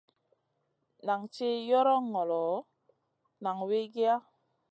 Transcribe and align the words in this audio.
Nan 1.05 1.21
tih 1.33 1.57
yoron 1.69 2.03
ŋolo, 2.13 2.45
nan 3.43 3.57
wikiya. 3.69 4.15